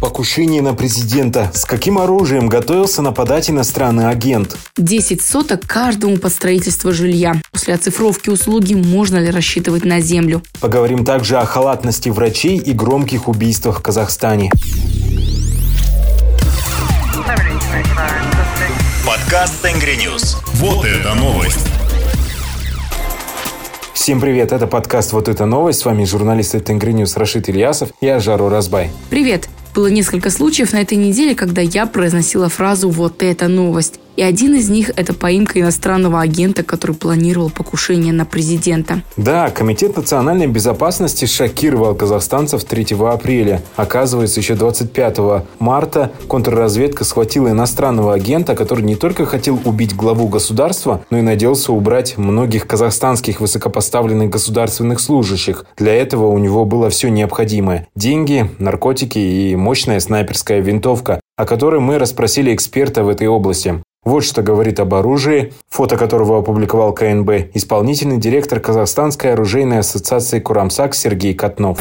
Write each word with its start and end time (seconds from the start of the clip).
Покушение 0.00 0.62
на 0.62 0.74
президента. 0.74 1.50
С 1.52 1.64
каким 1.64 1.98
оружием 1.98 2.48
готовился 2.48 3.02
нападать 3.02 3.50
иностранный 3.50 4.08
агент? 4.08 4.56
10 4.76 5.20
соток 5.20 5.66
каждому 5.66 6.18
под 6.18 6.32
строительство 6.32 6.92
жилья. 6.92 7.34
После 7.50 7.74
оцифровки 7.74 8.30
услуги 8.30 8.74
можно 8.74 9.16
ли 9.16 9.30
рассчитывать 9.30 9.84
на 9.84 10.00
землю? 10.00 10.42
Поговорим 10.60 11.04
также 11.04 11.38
о 11.38 11.44
халатности 11.44 12.10
врачей 12.10 12.58
и 12.58 12.72
громких 12.72 13.26
убийствах 13.26 13.80
в 13.80 13.82
Казахстане. 13.82 14.52
Подкаст 19.04 19.60
Tengri 19.62 19.96
News. 19.96 20.36
Вот 20.54 20.84
это 20.84 21.14
новость. 21.14 21.66
Всем 23.94 24.20
привет, 24.20 24.52
это 24.52 24.66
подкаст 24.66 25.12
«Вот 25.12 25.28
это 25.28 25.44
новость». 25.44 25.80
С 25.80 25.84
вами 25.84 26.04
журналист 26.04 26.52
Tengri 26.64 26.92
News 26.92 27.16
Рашид 27.16 27.48
Ильясов. 27.48 27.90
Я 28.00 28.20
Жару 28.20 28.48
Разбай. 28.48 28.90
Привет. 29.10 29.48
Было 29.78 29.86
несколько 29.86 30.30
случаев 30.30 30.72
на 30.72 30.80
этой 30.80 30.98
неделе, 30.98 31.36
когда 31.36 31.62
я 31.62 31.86
произносила 31.86 32.48
фразу 32.48 32.90
«вот 32.90 33.22
это 33.22 33.46
новость». 33.46 34.00
И 34.18 34.22
один 34.22 34.56
из 34.56 34.68
них– 34.68 34.90
это 34.96 35.14
поимка 35.14 35.60
иностранного 35.60 36.20
агента, 36.20 36.64
который 36.64 36.96
планировал 36.96 37.50
покушение 37.50 38.12
на 38.12 38.24
президента. 38.24 39.02
Да, 39.16 39.48
Комитет 39.50 39.96
национальной 39.96 40.48
безопасности 40.48 41.24
шокировал 41.26 41.94
казахстанцев 41.94 42.64
3 42.64 42.96
апреля. 43.00 43.62
Оказывается, 43.76 44.40
еще 44.40 44.56
25 44.56 45.18
марта 45.60 46.10
контрразведка 46.26 47.04
схватила 47.04 47.50
иностранного 47.50 48.12
агента, 48.12 48.56
который 48.56 48.82
не 48.82 48.96
только 48.96 49.24
хотел 49.24 49.60
убить 49.64 49.94
главу 49.94 50.26
государства, 50.26 51.04
но 51.10 51.18
и 51.18 51.22
надеялся 51.22 51.72
убрать 51.72 52.18
многих 52.18 52.66
казахстанских 52.66 53.40
высокопоставленных 53.40 54.30
государственных 54.30 54.98
служащих. 54.98 55.64
Для 55.76 55.94
этого 55.94 56.26
у 56.26 56.38
него 56.38 56.64
было 56.64 56.90
все 56.90 57.08
необходимое– 57.08 57.86
деньги, 57.94 58.50
наркотики 58.58 59.20
и 59.20 59.54
мощная 59.54 60.00
снайперская 60.00 60.58
винтовка, 60.58 61.20
о 61.36 61.44
которой 61.44 61.80
мы 61.80 62.00
расспросили 62.00 62.52
эксперта 62.52 63.04
в 63.04 63.08
этой 63.10 63.28
области. 63.28 63.80
Вот 64.08 64.24
что 64.24 64.40
говорит 64.40 64.80
об 64.80 64.94
оружии, 64.94 65.52
фото 65.68 65.98
которого 65.98 66.38
опубликовал 66.38 66.94
КНБ, 66.94 67.54
исполнительный 67.54 68.16
директор 68.16 68.58
Казахстанской 68.58 69.34
оружейной 69.34 69.80
ассоциации 69.80 70.40
«Курамсак» 70.40 70.94
Сергей 70.94 71.34
Котнов. 71.34 71.78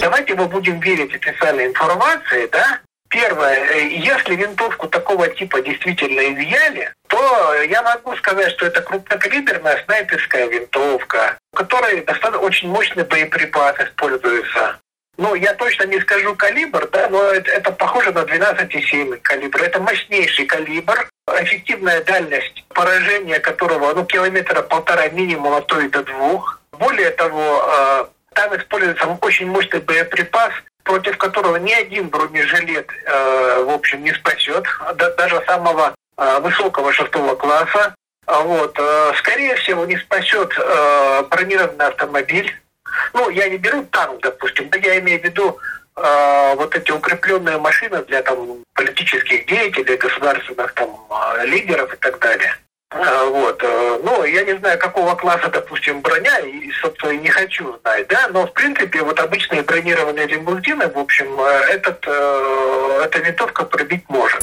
Давайте 0.00 0.36
мы 0.36 0.46
будем 0.46 0.78
верить 0.78 1.12
официальной 1.12 1.66
информации, 1.66 2.48
да? 2.52 2.78
Первое, 3.08 3.54
э, 3.54 3.88
если 3.88 4.36
винтовку 4.36 4.86
такого 4.86 5.26
типа 5.28 5.60
действительно 5.60 6.20
изъяли, 6.20 6.92
то 7.08 7.54
я 7.68 7.82
могу 7.82 8.14
сказать, 8.16 8.52
что 8.52 8.66
это 8.66 8.80
крупнокалиберная 8.82 9.82
снайперская 9.84 10.46
винтовка, 10.46 11.36
в 11.52 11.56
которой 11.56 12.02
достаточно 12.02 12.38
очень 12.38 12.68
мощный 12.68 13.02
боеприпас 13.02 13.74
используется. 13.80 14.78
Ну, 15.18 15.34
я 15.34 15.54
точно 15.54 15.84
не 15.84 15.98
скажу 16.00 16.34
калибр, 16.34 16.88
да, 16.92 17.08
но 17.08 17.22
это, 17.22 17.50
это 17.50 17.72
похоже 17.72 18.12
на 18.12 18.20
12,7 18.20 19.18
калибр. 19.22 19.62
Это 19.62 19.80
мощнейший 19.80 20.44
калибр, 20.46 21.08
эффективная 21.40 22.02
дальность 22.04 22.64
поражения 22.68 23.40
которого, 23.40 23.94
ну, 23.94 24.04
километра 24.04 24.62
полтора 24.62 25.08
минимум, 25.08 25.54
а 25.54 25.62
то 25.62 25.80
и 25.80 25.88
до 25.88 26.02
двух. 26.02 26.60
Более 26.72 27.10
того, 27.10 27.64
э, 27.66 28.04
там 28.34 28.56
используется 28.56 29.06
очень 29.22 29.46
мощный 29.46 29.80
боеприпас, 29.80 30.52
против 30.84 31.16
которого 31.16 31.56
ни 31.56 31.72
один 31.72 32.08
бронежилет, 32.08 32.90
э, 33.06 33.64
в 33.64 33.70
общем, 33.70 34.04
не 34.04 34.12
спасет, 34.12 34.64
даже 34.94 35.42
самого 35.46 35.94
э, 36.18 36.40
высокого 36.40 36.92
шестого 36.92 37.34
класса. 37.34 37.94
Вот. 38.26 38.76
Скорее 39.18 39.54
всего, 39.54 39.86
не 39.86 39.96
спасет 39.96 40.52
бронированный 41.30 41.86
автомобиль, 41.86 42.52
ну, 43.16 43.30
я 43.30 43.48
не 43.48 43.56
беру 43.56 43.82
танк, 43.84 44.20
допустим, 44.20 44.68
да 44.68 44.78
я 44.78 44.98
имею 44.98 45.20
в 45.20 45.24
виду 45.24 45.58
э, 45.96 46.54
вот 46.56 46.76
эти 46.76 46.90
укрепленные 46.90 47.58
машины 47.58 48.04
для 48.04 48.22
там 48.22 48.62
политических 48.74 49.46
деятелей, 49.46 49.96
государственных 49.96 50.72
там 50.74 50.90
э, 51.10 51.46
лидеров 51.46 51.92
и 51.94 51.96
так 51.96 52.18
далее. 52.18 52.54
Э, 52.98 53.28
вот. 53.30 53.62
Э, 53.62 54.00
ну, 54.04 54.24
я 54.24 54.44
не 54.44 54.56
знаю, 54.58 54.78
какого 54.78 55.14
класса, 55.14 55.48
допустим, 55.52 56.00
броня, 56.00 56.38
и, 56.40 56.70
собственно, 56.80 57.12
не 57.12 57.28
хочу 57.28 57.76
знать, 57.82 58.06
да, 58.08 58.28
но, 58.32 58.46
в 58.46 58.52
принципе, 58.52 59.02
вот 59.02 59.18
обычные 59.20 59.62
бронированные 59.62 60.26
лимузины, 60.26 60.88
в 60.88 60.98
общем, 60.98 61.38
этот, 61.40 62.06
эта 62.06 63.18
винтовка 63.18 63.64
пробить 63.64 64.04
может. 64.08 64.42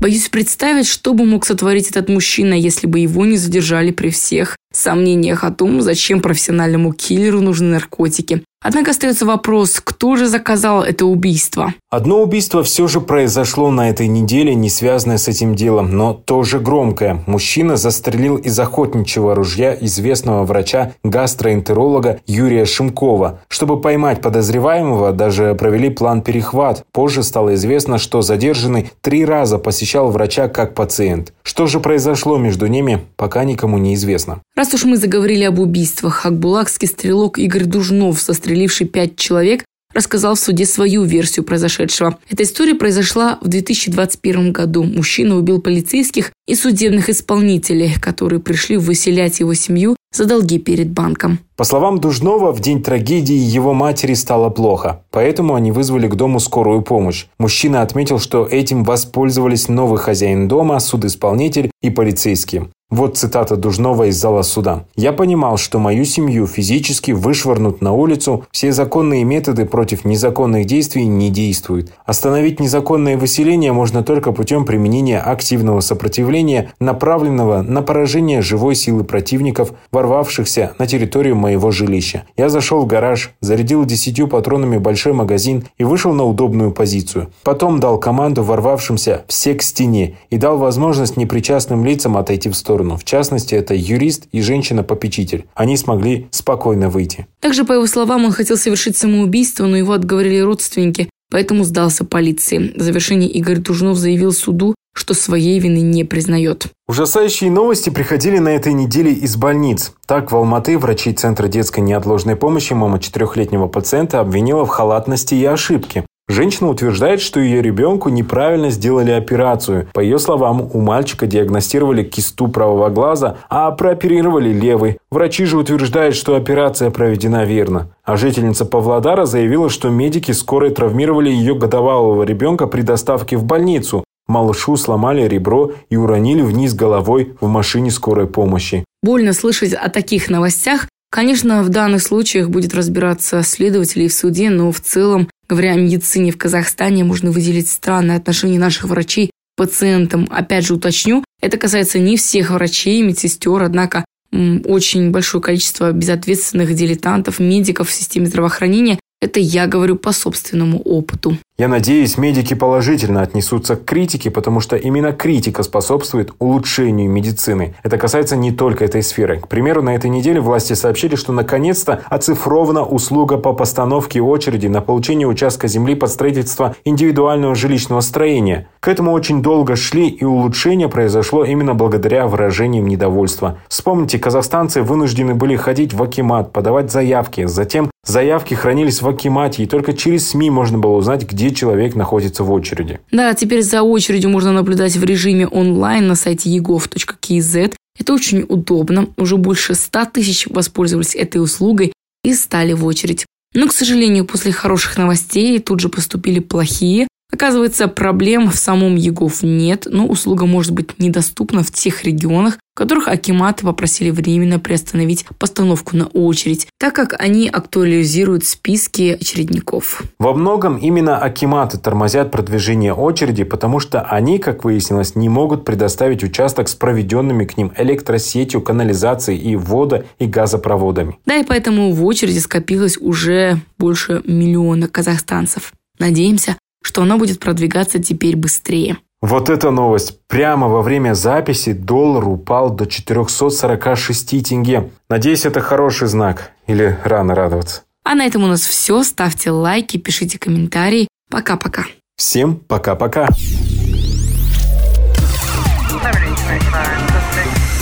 Боюсь 0.00 0.28
представить, 0.28 0.88
что 0.88 1.14
бы 1.14 1.24
мог 1.24 1.46
сотворить 1.46 1.90
этот 1.90 2.08
мужчина, 2.08 2.54
если 2.54 2.86
бы 2.86 2.98
его 2.98 3.24
не 3.24 3.36
задержали 3.36 3.90
при 3.90 4.10
всех 4.10 4.56
сомнениях 4.72 5.44
о 5.44 5.50
том, 5.50 5.80
зачем 5.80 6.20
профессиональному 6.20 6.92
киллеру 6.92 7.40
нужны 7.40 7.68
наркотики. 7.68 8.42
Однако 8.64 8.92
остается 8.92 9.26
вопрос, 9.26 9.78
кто 9.84 10.16
же 10.16 10.26
заказал 10.26 10.82
это 10.82 11.04
убийство? 11.04 11.74
Одно 11.90 12.22
убийство 12.22 12.62
все 12.62 12.88
же 12.88 13.02
произошло 13.02 13.70
на 13.70 13.90
этой 13.90 14.06
неделе, 14.08 14.54
не 14.54 14.70
связанное 14.70 15.18
с 15.18 15.28
этим 15.28 15.54
делом, 15.54 15.94
но 15.94 16.14
тоже 16.14 16.58
громкое. 16.58 17.22
Мужчина 17.26 17.76
застрелил 17.76 18.36
из 18.36 18.58
охотничьего 18.58 19.34
ружья 19.34 19.76
известного 19.78 20.44
врача-гастроэнтеролога 20.44 22.20
Юрия 22.26 22.64
Шимкова. 22.64 23.40
Чтобы 23.48 23.82
поймать 23.82 24.22
подозреваемого, 24.22 25.12
даже 25.12 25.54
провели 25.54 25.90
план 25.90 26.22
перехват. 26.22 26.84
Позже 26.90 27.22
стало 27.22 27.54
известно, 27.56 27.98
что 27.98 28.22
задержанный 28.22 28.90
три 29.02 29.26
раза 29.26 29.58
посещал 29.58 30.10
врача 30.10 30.48
как 30.48 30.74
пациент. 30.74 31.34
Что 31.42 31.66
же 31.66 31.80
произошло 31.80 32.38
между 32.38 32.66
ними, 32.66 33.04
пока 33.16 33.44
никому 33.44 33.76
не 33.76 33.94
известно. 33.94 34.40
Раз 34.56 34.72
уж 34.72 34.84
мы 34.84 34.96
заговорили 34.96 35.44
об 35.44 35.58
убийствах, 35.58 36.24
акбулакский 36.24 36.88
стрелок 36.88 37.38
Игорь 37.38 37.66
Дужнов, 37.66 38.22
застреливший 38.54 38.86
пять 38.86 39.16
человек, 39.16 39.64
рассказал 39.94 40.34
в 40.34 40.40
суде 40.40 40.66
свою 40.66 41.04
версию 41.04 41.44
произошедшего. 41.44 42.18
Эта 42.28 42.42
история 42.42 42.74
произошла 42.74 43.38
в 43.40 43.48
2021 43.48 44.52
году. 44.52 44.82
Мужчина 44.82 45.36
убил 45.36 45.60
полицейских 45.60 46.32
и 46.48 46.54
судебных 46.54 47.08
исполнителей, 47.08 47.94
которые 48.00 48.40
пришли 48.40 48.76
выселять 48.76 49.40
его 49.40 49.54
семью 49.54 49.96
за 50.12 50.24
долги 50.24 50.58
перед 50.58 50.90
банком. 50.90 51.38
По 51.56 51.64
словам 51.64 52.00
Дужнова, 52.00 52.52
в 52.52 52.60
день 52.60 52.82
трагедии 52.82 53.56
его 53.56 53.72
матери 53.72 54.14
стало 54.14 54.50
плохо, 54.50 55.04
поэтому 55.10 55.54
они 55.54 55.72
вызвали 55.72 56.08
к 56.08 56.14
дому 56.14 56.40
скорую 56.40 56.82
помощь. 56.82 57.26
Мужчина 57.38 57.82
отметил, 57.82 58.18
что 58.18 58.46
этим 58.46 58.84
воспользовались 58.84 59.68
новый 59.68 59.98
хозяин 59.98 60.48
дома, 60.48 60.80
судисполнитель 60.80 61.70
и 61.82 61.90
полицейские. 61.90 62.68
Вот 62.94 63.16
цитата 63.16 63.56
Дужнова 63.56 64.04
из 64.04 64.16
зала 64.20 64.42
суда. 64.42 64.84
«Я 64.94 65.12
понимал, 65.12 65.56
что 65.56 65.80
мою 65.80 66.04
семью 66.04 66.46
физически 66.46 67.10
вышвырнут 67.10 67.80
на 67.80 67.90
улицу, 67.90 68.44
все 68.52 68.70
законные 68.70 69.24
методы 69.24 69.66
против 69.66 70.04
незаконных 70.04 70.66
действий 70.66 71.04
не 71.04 71.28
действуют. 71.28 71.90
Остановить 72.06 72.60
незаконное 72.60 73.16
выселение 73.16 73.72
можно 73.72 74.04
только 74.04 74.30
путем 74.30 74.64
применения 74.64 75.18
активного 75.18 75.80
сопротивления, 75.80 76.70
направленного 76.78 77.62
на 77.62 77.82
поражение 77.82 78.42
живой 78.42 78.76
силы 78.76 79.02
противников, 79.02 79.72
ворвавшихся 79.90 80.74
на 80.78 80.86
территорию 80.86 81.34
моего 81.34 81.72
жилища. 81.72 82.22
Я 82.36 82.48
зашел 82.48 82.84
в 82.84 82.86
гараж, 82.86 83.32
зарядил 83.40 83.84
десятью 83.84 84.28
патронами 84.28 84.78
большой 84.78 85.14
магазин 85.14 85.64
и 85.78 85.82
вышел 85.82 86.12
на 86.14 86.24
удобную 86.24 86.70
позицию. 86.70 87.32
Потом 87.42 87.80
дал 87.80 87.98
команду 87.98 88.44
ворвавшимся 88.44 89.24
все 89.26 89.54
к 89.54 89.62
стене 89.62 90.14
и 90.30 90.36
дал 90.36 90.58
возможность 90.58 91.16
непричастным 91.16 91.84
лицам 91.84 92.16
отойти 92.16 92.48
в 92.48 92.54
сторону 92.54 92.83
сторону. 92.84 92.96
В 92.96 93.04
частности, 93.04 93.54
это 93.54 93.74
юрист 93.74 94.26
и 94.32 94.42
женщина-попечитель. 94.42 95.46
Они 95.54 95.76
смогли 95.76 96.28
спокойно 96.30 96.88
выйти. 96.88 97.26
Также, 97.40 97.64
по 97.64 97.72
его 97.72 97.86
словам, 97.86 98.24
он 98.24 98.32
хотел 98.32 98.56
совершить 98.56 98.96
самоубийство, 98.96 99.66
но 99.66 99.76
его 99.76 99.92
отговорили 99.92 100.40
родственники, 100.40 101.08
поэтому 101.30 101.64
сдался 101.64 102.04
полиции. 102.04 102.72
В 102.76 102.82
завершении 102.82 103.28
Игорь 103.28 103.60
Тужнов 103.60 103.96
заявил 103.96 104.32
суду, 104.32 104.74
что 104.96 105.14
своей 105.14 105.58
вины 105.58 105.80
не 105.80 106.04
признает. 106.04 106.68
Ужасающие 106.86 107.50
новости 107.50 107.90
приходили 107.90 108.38
на 108.38 108.50
этой 108.50 108.72
неделе 108.72 109.12
из 109.12 109.36
больниц. 109.36 109.92
Так, 110.06 110.30
в 110.30 110.36
Алматы 110.36 110.78
врачи 110.78 111.12
Центра 111.12 111.48
детской 111.48 111.80
неотложной 111.80 112.36
помощи 112.36 112.74
мама 112.74 113.00
четырехлетнего 113.00 113.66
пациента 113.66 114.20
обвинила 114.20 114.64
в 114.64 114.68
халатности 114.68 115.34
и 115.34 115.44
ошибке. 115.44 116.04
Женщина 116.26 116.70
утверждает, 116.70 117.20
что 117.20 117.38
ее 117.38 117.60
ребенку 117.60 118.08
неправильно 118.08 118.70
сделали 118.70 119.10
операцию. 119.10 119.88
По 119.92 120.00
ее 120.00 120.18
словам, 120.18 120.70
у 120.72 120.80
мальчика 120.80 121.26
диагностировали 121.26 122.02
кисту 122.02 122.48
правого 122.48 122.88
глаза, 122.88 123.36
а 123.50 123.70
прооперировали 123.72 124.50
левый. 124.50 124.96
Врачи 125.10 125.44
же 125.44 125.58
утверждают, 125.58 126.16
что 126.16 126.34
операция 126.34 126.90
проведена 126.90 127.44
верно. 127.44 127.94
А 128.04 128.16
жительница 128.16 128.64
Павлодара 128.64 129.26
заявила, 129.26 129.68
что 129.68 129.90
медики 129.90 130.32
скорой 130.32 130.70
травмировали 130.70 131.28
ее 131.28 131.54
годовалого 131.54 132.22
ребенка 132.22 132.66
при 132.66 132.80
доставке 132.80 133.36
в 133.36 133.44
больницу. 133.44 134.02
Малышу 134.26 134.78
сломали 134.78 135.28
ребро 135.28 135.72
и 135.90 135.96
уронили 135.96 136.40
вниз 136.40 136.72
головой 136.72 137.34
в 137.42 137.46
машине 137.48 137.90
скорой 137.90 138.26
помощи. 138.26 138.84
Больно 139.02 139.34
слышать 139.34 139.74
о 139.74 139.90
таких 139.90 140.30
новостях. 140.30 140.88
Конечно, 141.14 141.62
в 141.62 141.68
данных 141.68 142.02
случаях 142.02 142.50
будет 142.50 142.74
разбираться 142.74 143.44
следователи 143.44 144.08
в 144.08 144.12
суде, 144.12 144.50
но 144.50 144.72
в 144.72 144.80
целом 144.80 145.28
Говоря 145.48 145.72
о 145.72 145.76
медицине 145.76 146.32
в 146.32 146.38
Казахстане, 146.38 147.04
можно 147.04 147.30
выделить 147.30 147.70
странное 147.70 148.16
отношение 148.16 148.58
наших 148.58 148.84
врачей 148.84 149.28
к 149.28 149.30
пациентам. 149.56 150.26
Опять 150.30 150.66
же 150.66 150.74
уточню, 150.74 151.22
это 151.40 151.58
касается 151.58 151.98
не 151.98 152.16
всех 152.16 152.50
врачей, 152.50 153.02
медсестер, 153.02 153.62
однако 153.62 154.04
очень 154.32 155.10
большое 155.10 155.42
количество 155.42 155.92
безответственных 155.92 156.74
дилетантов, 156.74 157.38
медиков 157.38 157.88
в 157.88 157.92
системе 157.92 158.26
здравоохранения 158.26 158.98
Это 159.24 159.40
я 159.40 159.66
говорю 159.66 159.96
по 159.96 160.12
собственному 160.12 160.78
опыту. 160.80 161.38
Я 161.56 161.68
надеюсь, 161.68 162.18
медики 162.18 162.52
положительно 162.52 163.22
отнесутся 163.22 163.74
к 163.74 163.86
критике, 163.86 164.30
потому 164.30 164.60
что 164.60 164.76
именно 164.76 165.12
критика 165.12 165.62
способствует 165.62 166.34
улучшению 166.40 167.08
медицины. 167.08 167.74
Это 167.82 167.96
касается 167.96 168.36
не 168.36 168.52
только 168.52 168.84
этой 168.84 169.02
сферы. 169.02 169.40
К 169.40 169.48
примеру, 169.48 169.82
на 169.82 169.94
этой 169.94 170.10
неделе 170.10 170.42
власти 170.42 170.74
сообщили, 170.74 171.14
что 171.16 171.32
наконец-то 171.32 172.02
оцифрована 172.10 172.84
услуга 172.84 173.38
по 173.38 173.54
постановке 173.54 174.20
очереди 174.20 174.66
на 174.66 174.82
получение 174.82 175.26
участка 175.26 175.68
земли 175.68 175.94
под 175.94 176.10
строительство 176.10 176.76
индивидуального 176.84 177.54
жилищного 177.54 178.02
строения. 178.02 178.68
К 178.80 178.88
этому 178.88 179.12
очень 179.12 179.40
долго 179.40 179.74
шли, 179.74 180.08
и 180.08 180.24
улучшение 180.24 180.90
произошло 180.90 181.46
именно 181.46 181.72
благодаря 181.72 182.26
выражениям 182.26 182.86
недовольства. 182.86 183.56
Вспомните, 183.68 184.18
казахстанцы 184.18 184.82
вынуждены 184.82 185.34
были 185.34 185.56
ходить 185.56 185.94
в 185.94 186.02
Акимат, 186.02 186.52
подавать 186.52 186.92
заявки. 186.92 187.46
Затем 187.46 187.90
заявки 188.06 188.54
хранились 188.54 189.02
в 189.02 189.08
Акимате, 189.08 189.62
и 189.62 189.66
только 189.66 189.92
через 189.92 190.28
СМИ 190.28 190.50
можно 190.50 190.78
было 190.78 190.96
узнать, 190.96 191.28
где 191.28 191.54
человек 191.54 191.94
находится 191.94 192.44
в 192.44 192.52
очереди. 192.52 193.00
Да, 193.10 193.34
теперь 193.34 193.62
за 193.62 193.82
очередью 193.82 194.30
можно 194.30 194.52
наблюдать 194.52 194.96
в 194.96 195.04
режиме 195.04 195.46
онлайн 195.46 196.06
на 196.06 196.14
сайте 196.14 196.50
egov.kz. 196.56 197.74
Это 197.98 198.12
очень 198.12 198.44
удобно. 198.48 199.08
Уже 199.16 199.36
больше 199.36 199.74
100 199.74 200.06
тысяч 200.06 200.46
воспользовались 200.46 201.14
этой 201.14 201.42
услугой 201.42 201.92
и 202.24 202.34
стали 202.34 202.72
в 202.72 202.84
очередь. 202.84 203.26
Но, 203.54 203.68
к 203.68 203.72
сожалению, 203.72 204.24
после 204.24 204.52
хороших 204.52 204.98
новостей 204.98 205.58
тут 205.60 205.80
же 205.80 205.88
поступили 205.88 206.40
плохие. 206.40 207.06
Оказывается, 207.32 207.88
проблем 207.88 208.50
в 208.50 208.56
самом 208.56 208.96
ЕГОВ 208.96 209.42
нет, 209.42 209.86
но 209.90 210.06
услуга 210.06 210.46
может 210.46 210.72
быть 210.72 210.98
недоступна 210.98 211.62
в 211.62 211.70
тех 211.72 212.04
регионах, 212.04 212.58
которых 212.74 213.08
акиматы 213.08 213.64
попросили 213.64 214.10
временно 214.10 214.58
приостановить 214.58 215.26
постановку 215.38 215.96
на 215.96 216.06
очередь, 216.06 216.66
так 216.78 216.94
как 216.94 217.14
они 217.18 217.48
актуализируют 217.48 218.44
списки 218.44 219.16
очередников. 219.20 220.02
Во 220.18 220.34
многом 220.34 220.76
именно 220.76 221.16
акиматы 221.16 221.78
тормозят 221.78 222.30
продвижение 222.30 222.92
очереди, 222.92 223.44
потому 223.44 223.80
что 223.80 224.02
они, 224.02 224.38
как 224.38 224.64
выяснилось, 224.64 225.14
не 225.14 225.28
могут 225.28 225.64
предоставить 225.64 226.24
участок 226.24 226.68
с 226.68 226.74
проведенными 226.74 227.44
к 227.44 227.56
ним 227.56 227.72
электросетью, 227.76 228.60
канализацией 228.60 229.38
и 229.38 229.56
вода 229.56 230.02
и 230.18 230.26
газопроводами. 230.26 231.18
Да, 231.26 231.36
и 231.36 231.44
поэтому 231.44 231.92
в 231.92 232.04
очереди 232.04 232.38
скопилось 232.38 232.98
уже 232.98 233.60
больше 233.78 234.22
миллиона 234.26 234.88
казахстанцев. 234.88 235.72
Надеемся, 235.98 236.56
что 236.82 237.02
она 237.02 237.16
будет 237.16 237.40
продвигаться 237.40 238.02
теперь 238.02 238.36
быстрее. 238.36 238.98
Вот 239.26 239.48
эта 239.48 239.70
новость. 239.70 240.18
Прямо 240.28 240.68
во 240.68 240.82
время 240.82 241.14
записи 241.14 241.72
доллар 241.72 242.28
упал 242.28 242.68
до 242.68 242.84
446 242.84 244.46
тенге. 244.46 244.90
Надеюсь, 245.08 245.46
это 245.46 245.62
хороший 245.62 246.08
знак. 246.08 246.50
Или 246.66 246.98
рано 247.04 247.34
радоваться. 247.34 247.84
А 248.04 248.14
на 248.14 248.26
этом 248.26 248.44
у 248.44 248.48
нас 248.48 248.60
все. 248.60 249.02
Ставьте 249.02 249.50
лайки, 249.50 249.96
пишите 249.96 250.38
комментарии. 250.38 251.08
Пока-пока. 251.30 251.84
Всем 252.18 252.56
пока-пока. 252.56 253.26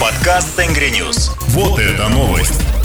Подкаст 0.01 0.55
Тенгри 0.55 0.91
Ньюс. 0.91 1.33
Вот 1.49 1.81
это 1.81 2.09
новость. 2.09 2.82